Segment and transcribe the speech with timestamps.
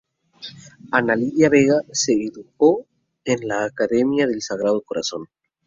[0.97, 2.87] Ana Lydia Vega se educó
[3.23, 5.25] en la Academia del Sagrado Corazón.